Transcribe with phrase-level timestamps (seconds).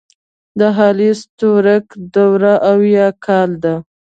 [0.59, 3.75] د هالی ستورک دوره اويا کاله ده.